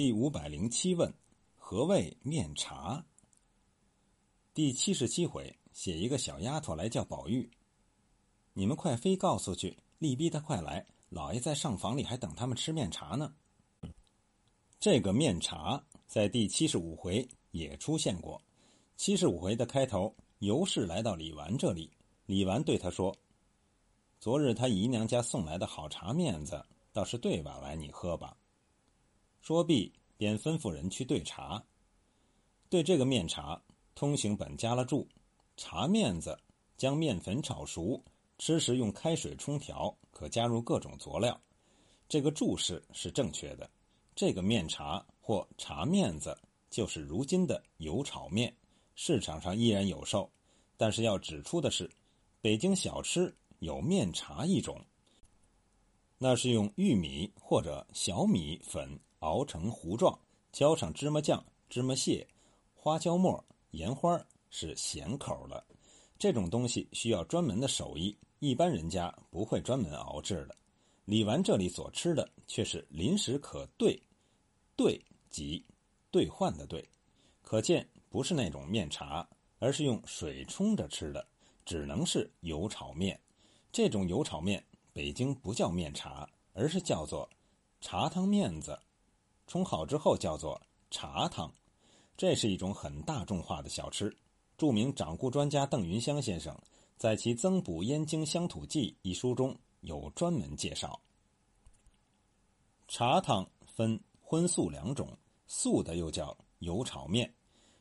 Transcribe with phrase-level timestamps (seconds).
[0.00, 1.12] 第五百零七问：
[1.58, 3.04] 何谓面茶？
[4.54, 7.50] 第七十七回写一个小丫头来叫宝玉，
[8.54, 13.34] 你们快飞告诉去，力逼他快来，老爷在上房里还等他们吃面茶呢。
[14.78, 18.40] 这个面茶在第七十五回也出现过。
[18.96, 21.92] 七十五回的开头，尤氏来到李纨这里，
[22.24, 23.14] 李纨对他说
[24.18, 28.34] ：“昨日他姨娘家送来的好茶面子，倒是对碗来你喝吧。”
[29.40, 31.64] 说毕，便吩咐人去兑茶。
[32.68, 33.60] 对这个面茶，
[33.94, 35.08] 通行本加了注：
[35.56, 36.38] 茶面子，
[36.76, 38.02] 将面粉炒熟，
[38.38, 41.40] 吃时用开水冲调，可加入各种佐料。
[42.08, 43.68] 这个注释是正确的。
[44.14, 46.36] 这个面茶或茶面子，
[46.68, 48.54] 就是如今的油炒面，
[48.94, 50.30] 市场上依然有售。
[50.76, 51.90] 但是要指出的是，
[52.40, 54.80] 北京小吃有面茶一种，
[56.18, 58.98] 那是用玉米或者小米粉。
[59.20, 60.18] 熬成糊状，
[60.52, 62.26] 浇上芝麻酱、芝麻屑、
[62.74, 65.64] 花椒末、盐花，是咸口的。
[66.18, 70.56] 这种东西需要专门的手艺，一般人家不会专门熬制的。
[71.04, 74.00] 李纨这里所吃的却是临时可兑，
[74.76, 75.64] 兑即
[76.10, 76.86] 兑换的兑，
[77.42, 81.26] 可见不是那种面茶，而是用水冲着吃的，
[81.64, 83.18] 只能是油炒面。
[83.72, 87.28] 这种油炒面，北京不叫面茶，而是叫做
[87.80, 88.78] 茶汤面子。
[89.50, 90.62] 冲好之后叫做
[90.92, 91.52] 茶汤，
[92.16, 94.16] 这是一种很大众化的小吃。
[94.56, 96.56] 著名掌故专家邓云香先生
[96.96, 101.00] 在其《增补燕京乡土记》一书中有专门介绍。
[102.86, 107.34] 茶汤分荤素两种，素的又叫油炒面，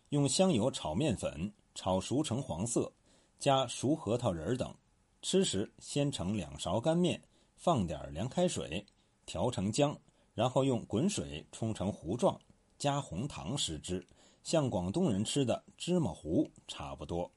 [0.09, 2.91] 用香油炒面粉，炒熟成黄色，
[3.37, 4.75] 加熟核桃仁等。
[5.21, 7.21] 吃时先盛两勺干面，
[7.55, 8.83] 放点凉开水，
[9.27, 9.95] 调成浆。
[10.39, 12.39] 然后用滚水冲成糊状，
[12.77, 14.07] 加红糖食之，
[14.41, 17.29] 像广东人吃的芝麻糊差不多。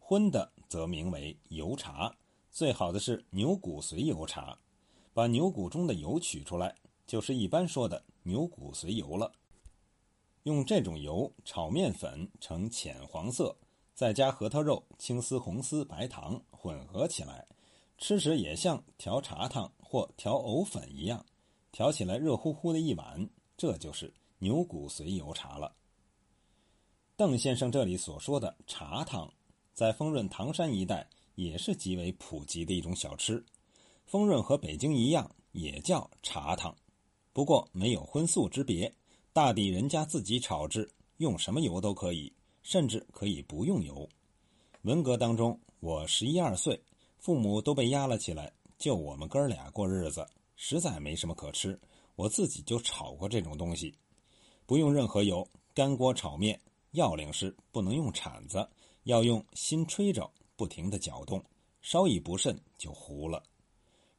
[0.00, 2.12] 荤的则名为油茶，
[2.50, 4.58] 最好的是牛骨髓油茶，
[5.14, 6.74] 把牛骨中的油取出来，
[7.06, 9.30] 就是一般说的牛骨髓油了。
[10.42, 13.56] 用这种油炒面粉呈浅黄色，
[13.94, 17.46] 再加核桃肉、青丝、红丝、白糖混合起来，
[17.96, 21.24] 吃时也像调茶汤或调藕粉一样。
[21.76, 25.76] 调起来热乎乎的一碗，这就是牛骨髓油茶了。
[27.18, 29.30] 邓先生这里所说的茶汤，
[29.74, 33.44] 在丰润唐山一带也是极为普及的一种小吃。
[34.06, 36.74] 丰润和北京一样，也叫茶汤，
[37.34, 38.90] 不过没有荤素之别，
[39.34, 42.32] 大抵人家自己炒制，用什么油都可以，
[42.62, 44.08] 甚至可以不用油。
[44.84, 46.82] 文革当中，我十一二岁，
[47.18, 50.26] 父母都被压了起来，就我们哥俩过日子。
[50.56, 51.78] 实在没什么可吃，
[52.16, 53.94] 我自己就炒过这种东西，
[54.66, 56.60] 不用任何油，干锅炒面。
[56.92, 58.66] 要领是不能用铲子，
[59.02, 61.44] 要用心吹着，不停的搅动，
[61.82, 63.42] 稍一不慎就糊了。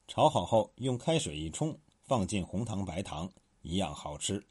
[0.07, 3.27] 炒好后用开水一冲，放进红糖白糖，
[3.63, 4.45] 一样好吃。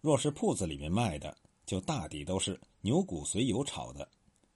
[0.00, 4.08] 若是铺子里面卖的，就大抵都是牛骨髓油炒的，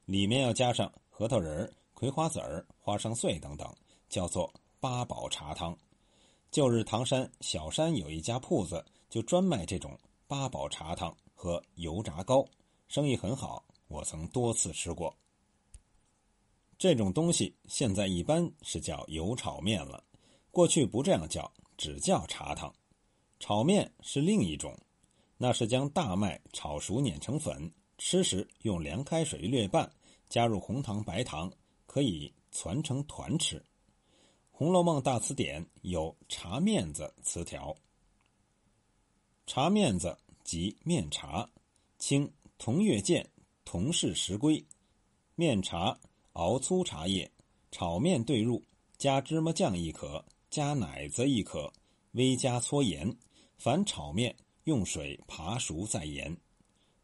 [0.06, 3.72] 里面要加上核桃仁、葵花籽儿、花生碎等等，
[4.08, 5.78] 叫做八宝茶汤。
[6.54, 9.98] 旧日唐山小山有一家铺子，就专卖这种
[10.28, 12.46] 八宝茶汤和油炸糕，
[12.86, 13.64] 生意很好。
[13.88, 15.12] 我曾多次吃过。
[16.78, 20.04] 这种东西现在一般是叫油炒面了，
[20.52, 22.72] 过去不这样叫，只叫茶汤。
[23.40, 24.78] 炒面是另一种，
[25.36, 29.90] 那是将大麦炒熟碾成粉，吃时用凉开水略拌，
[30.28, 31.52] 加入红糖白糖，
[31.84, 33.58] 可以攒成团吃。
[34.56, 37.74] 《红楼梦》大词典有“茶面子”词条。
[39.48, 41.50] 茶面子即面茶，
[41.98, 43.28] 清同月见
[43.64, 44.64] 同是时归。
[45.34, 45.98] 面茶
[46.34, 47.28] 熬粗茶叶，
[47.72, 48.62] 炒面兑入，
[48.96, 51.72] 加芝麻酱亦可，加奶子亦可，
[52.12, 53.12] 微加搓盐。
[53.58, 56.36] 凡炒面用水扒熟再盐，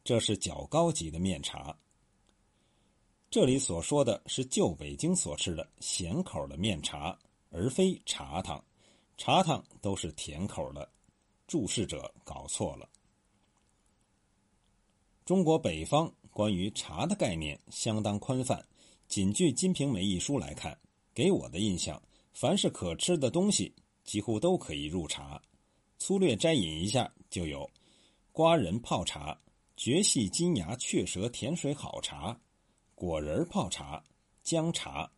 [0.05, 1.77] 这是较高级的面茶。
[3.29, 7.19] 这里所说的是旧北京所吃的咸口的面茶。
[7.51, 8.63] 而非茶汤，
[9.17, 10.89] 茶汤都是甜口的。
[11.45, 12.89] 注释者搞错了。
[15.25, 18.65] 中国北方关于茶的概念相当宽泛。
[19.09, 20.79] 仅据《金瓶梅》一书来看，
[21.13, 22.01] 给我的印象，
[22.31, 23.75] 凡是可吃的东西，
[24.05, 25.41] 几乎都可以入茶。
[25.99, 27.69] 粗略摘引一下，就有：
[28.31, 29.37] 瓜仁泡茶、
[29.75, 32.39] 绝细金牙雀舌甜水好茶、
[32.95, 34.01] 果仁泡茶、
[34.41, 35.11] 姜茶。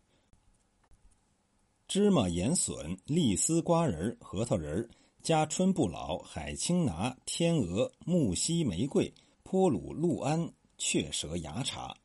[1.93, 4.89] 芝麻、盐、笋、栗丝、瓜仁、核桃仁
[5.21, 9.13] 加春不老、海青拿、天鹅、木樨、玫瑰、
[9.43, 11.95] 坡鲁、陆安、雀舌芽茶、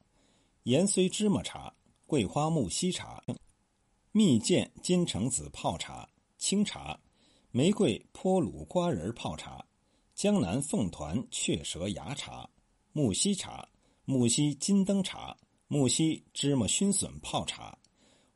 [0.65, 1.73] 盐虽芝麻茶、
[2.07, 3.25] 桂花木樨茶、
[4.13, 6.07] 蜜饯金橙子泡茶、
[6.37, 7.01] 清茶、
[7.51, 9.65] 玫瑰坡鲁瓜仁泡茶、
[10.15, 12.47] 江南凤团雀舌芽茶、
[12.93, 13.67] 木樨茶、
[14.05, 15.35] 木樨金灯茶、
[15.67, 17.79] 木樨芝麻熏笋泡茶、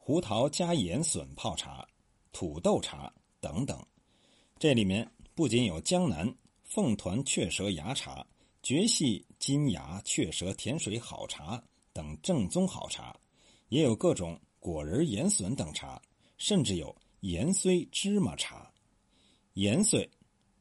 [0.05, 1.87] 胡桃加盐笋泡茶、
[2.33, 3.81] 土豆茶等等。
[4.59, 6.29] 这里面不仅有江南
[6.65, 8.27] 凤团雀舌芽茶、
[8.65, 11.63] 绝细金芽雀舌甜水好茶
[11.93, 13.17] 等正宗好茶，
[13.69, 16.03] 也有各种果仁盐笋等茶，
[16.37, 18.69] 甚至有盐碎芝麻茶。
[19.53, 20.11] 盐碎，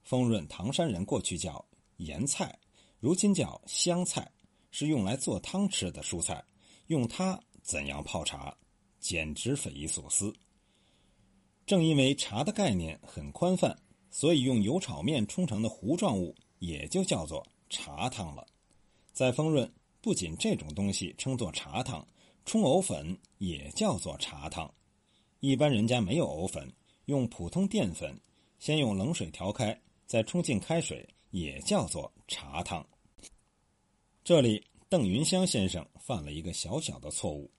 [0.04, 1.66] 丰润唐山人过去叫
[1.98, 2.56] 盐菜，
[3.00, 4.32] 如今叫香菜，
[4.70, 6.46] 是用来做汤吃的蔬菜。
[6.86, 8.56] 用它怎样泡茶，
[9.02, 10.34] 简直匪夷所思。
[11.66, 13.78] 正因为茶的概念很宽泛。
[14.14, 18.46] 所以，用油炒面冲成的糊状物也就叫做茶汤了。
[19.14, 19.72] 在丰润，
[20.02, 22.06] 不仅这种东西称作茶汤，
[22.44, 24.70] 冲藕粉也叫做茶汤。
[25.40, 26.70] 一般人家没有藕粉，
[27.06, 28.14] 用普通淀粉，
[28.60, 32.86] 先用冷水调开，再冲进开水，也叫做茶汤。
[34.26, 37.50] 这里，邓云香先生犯了一个小小的错误：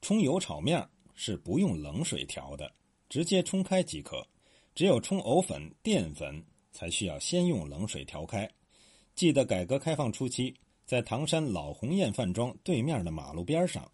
[0.00, 2.72] 冲油炒面是不用冷水调的，
[3.08, 4.26] 直接冲开即可。
[4.74, 6.40] 只有冲藕粉、淀粉
[6.70, 8.48] 才需要先用冷水调开。
[9.16, 10.54] 记得改革开放初期，
[10.86, 13.90] 在唐山老鸿雁饭庄对面的马路边上，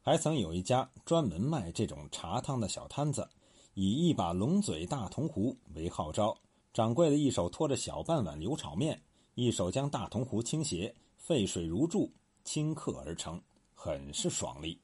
[0.00, 3.28] 还曾有一家专门卖这种茶汤的小摊子，
[3.74, 6.34] 以一把龙嘴大铜壶为号召。
[6.72, 9.00] 掌柜的一手托着小半碗油炒面，
[9.34, 12.10] 一手将大铜壶倾斜，沸水如注，
[12.46, 13.40] 顷刻而成，
[13.84, 14.80] 很是爽利。